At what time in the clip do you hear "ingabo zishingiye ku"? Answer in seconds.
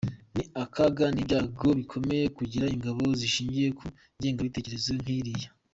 2.75-3.85